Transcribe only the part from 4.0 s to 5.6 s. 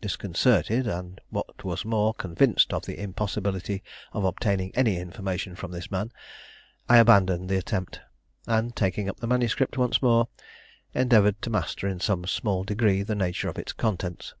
of obtaining any information